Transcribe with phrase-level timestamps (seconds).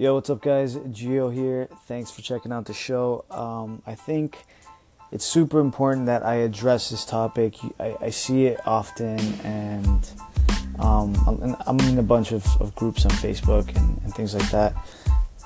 [0.00, 0.78] Yo, what's up, guys?
[0.92, 1.68] Geo here.
[1.86, 3.24] Thanks for checking out the show.
[3.32, 4.44] Um, I think
[5.10, 7.56] it's super important that I address this topic.
[7.80, 10.08] I, I see it often, and
[10.78, 14.72] um, I'm, in a bunch of, of groups on Facebook and, and, things like that.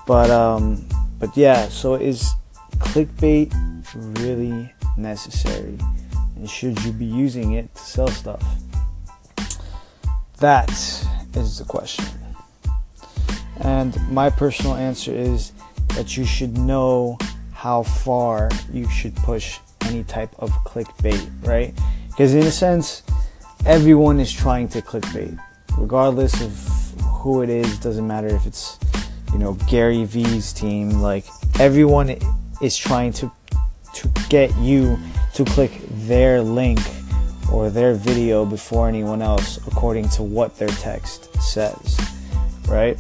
[0.07, 0.87] But um,
[1.19, 2.35] but yeah, so is
[2.77, 3.55] clickbait
[4.21, 5.79] really necessary?
[6.37, 8.45] And should you be using it to sell stuff?
[10.41, 12.22] That is the question.
[13.61, 15.53] And my personal answer is
[15.95, 17.19] that you should know
[17.53, 21.75] how far you should push any type of clickbait, right?
[22.09, 23.03] Because in a sense,
[23.65, 25.39] everyone is trying to clickbait,
[25.79, 26.53] regardless of
[27.05, 27.79] who it is.
[27.79, 28.79] Doesn't matter if it's
[29.33, 30.91] you know Gary Vee's team.
[30.91, 31.25] Like
[31.61, 32.17] everyone
[32.61, 33.31] is trying to
[33.95, 34.99] to get you
[35.35, 36.81] to click their link
[37.53, 42.01] or their video before anyone else, according to what their text says,
[42.67, 42.99] right?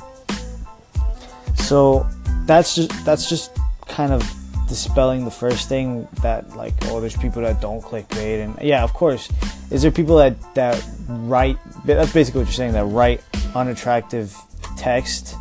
[1.62, 2.06] So
[2.44, 4.22] that's just that's just kind of
[4.68, 8.92] dispelling the first thing that like oh there's people that don't clickbait and yeah of
[8.92, 9.30] course.
[9.70, 13.22] Is there people that that write that's basically what you're saying that write
[13.54, 14.36] unattractive
[14.76, 15.36] text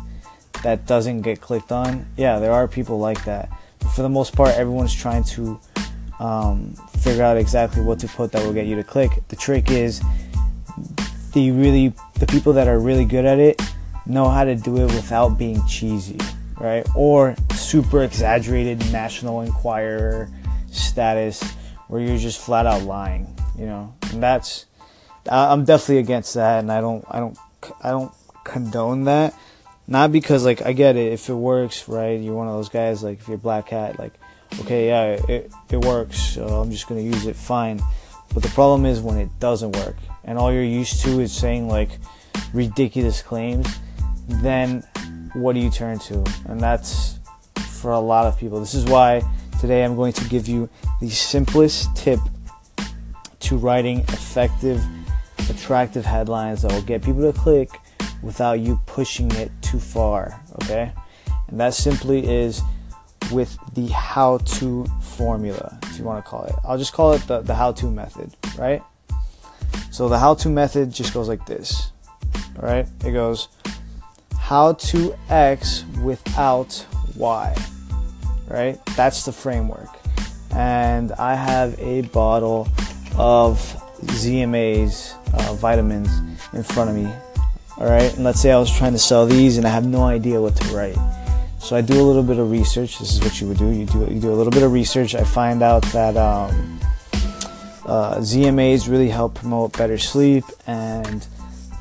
[0.62, 2.06] that doesn't get clicked on?
[2.16, 3.50] Yeah there are people like that.
[3.94, 5.58] For the most part everyone's trying to
[6.20, 9.10] um, figure out exactly what to put that will get you to click.
[9.28, 10.00] The trick is
[11.32, 13.60] the really the people that are really good at it
[14.12, 16.18] know how to do it without being cheesy,
[16.60, 16.86] right?
[16.94, 20.28] Or super exaggerated National Enquirer
[20.70, 21.42] status
[21.88, 23.94] where you're just flat out lying, you know.
[24.12, 24.66] And that's
[25.30, 27.38] I'm definitely against that, and I don't I don't
[27.82, 28.12] I don't
[28.44, 29.34] condone that.
[29.86, 32.20] Not because like I get it if it works, right?
[32.20, 34.14] You're one of those guys like if you're black hat, like
[34.60, 37.80] okay, yeah, it it works, so I'm just gonna use it, fine.
[38.34, 41.68] But the problem is when it doesn't work, and all you're used to is saying
[41.68, 41.90] like
[42.52, 43.66] ridiculous claims
[44.28, 44.80] then
[45.34, 46.24] what do you turn to?
[46.46, 47.18] And that's
[47.80, 48.60] for a lot of people.
[48.60, 49.22] This is why
[49.60, 50.68] today I'm going to give you
[51.00, 52.20] the simplest tip
[53.40, 54.82] to writing effective,
[55.50, 57.70] attractive headlines that will get people to click
[58.22, 60.40] without you pushing it too far.
[60.62, 60.92] Okay?
[61.48, 62.62] And that simply is
[63.32, 66.54] with the how to formula, if you want to call it.
[66.64, 68.82] I'll just call it the, the how to method, right?
[69.90, 71.92] So the how to method just goes like this.
[72.56, 72.86] All right?
[73.04, 73.48] It goes
[74.52, 76.86] how to X without
[77.16, 77.56] Y,
[78.48, 78.78] right?
[78.94, 79.88] That's the framework.
[80.54, 82.68] And I have a bottle
[83.16, 83.56] of
[84.02, 86.10] ZMA's uh, vitamins
[86.52, 87.10] in front of me.
[87.78, 90.02] All right, and let's say I was trying to sell these and I have no
[90.02, 90.98] idea what to write.
[91.58, 92.98] So I do a little bit of research.
[92.98, 93.70] This is what you would do.
[93.70, 95.14] You do you do a little bit of research.
[95.14, 96.78] I find out that um,
[97.86, 101.26] uh, ZMAs really help promote better sleep and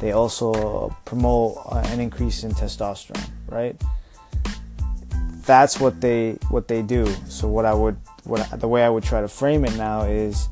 [0.01, 3.79] they also promote uh, an increase in testosterone, right?
[5.45, 7.06] That's what they what they do.
[7.29, 10.50] So what I would what the way I would try to frame it now is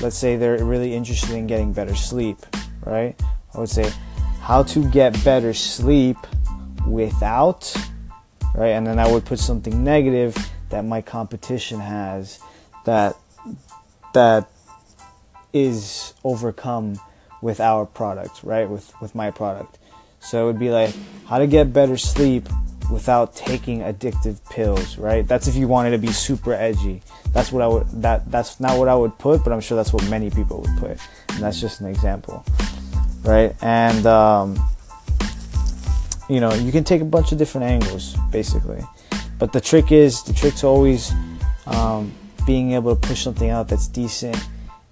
[0.00, 2.38] let's say they're really interested in getting better sleep,
[2.84, 3.14] right?
[3.54, 3.92] I would say
[4.40, 6.18] how to get better sleep
[6.86, 7.72] without
[8.56, 8.70] right?
[8.70, 10.34] And then I would put something negative
[10.70, 12.40] that my competition has
[12.84, 13.16] that
[14.14, 14.48] that
[15.52, 16.98] is overcome
[17.42, 18.68] with our product, right?
[18.68, 19.78] With with my product.
[20.20, 20.94] So it would be like
[21.26, 22.48] how to get better sleep
[22.90, 25.26] without taking addictive pills, right?
[25.26, 27.02] That's if you wanted to be super edgy.
[27.32, 29.92] That's what I would that that's not what I would put, but I'm sure that's
[29.92, 30.98] what many people would put.
[31.30, 32.44] And that's just an example.
[33.22, 33.54] Right?
[33.62, 34.56] And um,
[36.28, 38.82] you know, you can take a bunch of different angles basically.
[39.38, 41.12] But the trick is the trick's always
[41.66, 42.12] um,
[42.46, 44.38] being able to push something out that's decent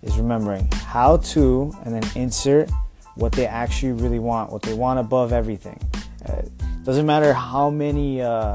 [0.04, 2.70] is remembering how to and then insert
[3.16, 5.80] what they actually really want, what they want above everything.
[6.26, 6.42] Uh,
[6.84, 8.54] doesn't matter how many uh,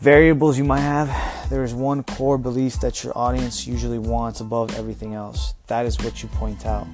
[0.00, 1.08] variables you might have,
[1.50, 5.54] there is one core belief that your audience usually wants above everything else.
[5.66, 6.86] That is what you point out.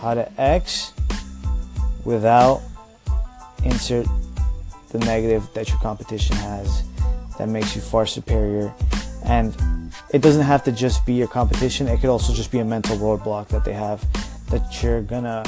[0.00, 0.92] How to X
[2.04, 2.62] without
[3.64, 4.06] insert
[4.92, 6.84] the negative that your competition has
[7.38, 8.72] that makes you far superior
[9.24, 9.54] and
[10.16, 11.86] it doesn't have to just be your competition.
[11.88, 14.00] It could also just be a mental roadblock that they have
[14.48, 15.44] that you're gonna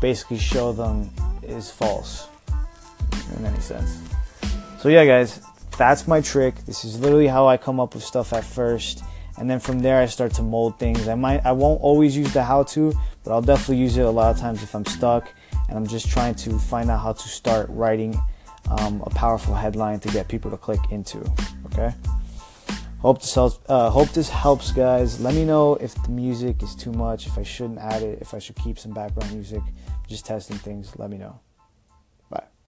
[0.00, 1.10] basically show them
[1.42, 2.26] is false
[3.36, 4.00] in any sense.
[4.78, 5.42] So yeah, guys,
[5.76, 6.54] that's my trick.
[6.64, 9.04] This is literally how I come up with stuff at first,
[9.36, 11.06] and then from there I start to mold things.
[11.06, 14.34] I might, I won't always use the how-to, but I'll definitely use it a lot
[14.34, 15.30] of times if I'm stuck
[15.68, 18.18] and I'm just trying to find out how to start writing
[18.70, 21.18] um, a powerful headline to get people to click into.
[21.66, 21.92] Okay.
[23.02, 23.58] Hope this helps.
[23.68, 25.20] Uh, hope this helps, guys.
[25.20, 28.32] Let me know if the music is too much, if I shouldn't add it, if
[28.32, 29.60] I should keep some background music.
[30.06, 30.96] Just testing things.
[30.96, 31.40] Let me know.